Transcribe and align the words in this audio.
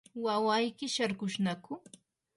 ¿wawayki 0.25 0.85
sharkushnaku? 0.93 1.73